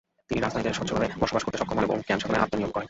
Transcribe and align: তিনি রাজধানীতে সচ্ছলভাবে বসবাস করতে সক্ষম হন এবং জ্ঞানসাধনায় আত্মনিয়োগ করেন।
তিনি 0.27 0.39
রাজধানীতে 0.41 0.77
সচ্ছলভাবে 0.79 1.07
বসবাস 1.23 1.41
করতে 1.43 1.59
সক্ষম 1.61 1.77
হন 1.77 1.85
এবং 1.89 1.97
জ্ঞানসাধনায় 2.07 2.43
আত্মনিয়োগ 2.43 2.71
করেন। 2.71 2.79